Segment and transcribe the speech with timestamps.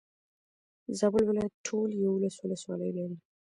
[0.99, 3.17] زابل ولايت ټولي يولس ولسوالي لري.